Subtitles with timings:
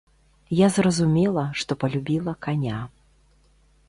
[0.59, 2.79] Я зразумела, што палюбіла каня.